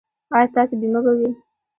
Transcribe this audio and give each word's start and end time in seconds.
ایا 0.35 0.49
ستاسو 0.51 0.73
بیمه 0.81 0.99
به 1.05 1.11
وي؟ 1.17 1.29